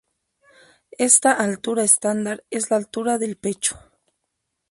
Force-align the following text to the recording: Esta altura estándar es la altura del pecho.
Esta 0.97 1.31
altura 1.31 1.83
estándar 1.83 2.43
es 2.49 2.71
la 2.71 2.77
altura 2.77 3.19
del 3.19 3.37
pecho. 3.37 3.77